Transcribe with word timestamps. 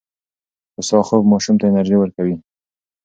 هوسا 0.75 0.99
خوب 1.07 1.23
ماشوم 1.31 1.55
ته 1.59 1.65
انرژي 1.67 1.95
ورکوي. 1.99 2.35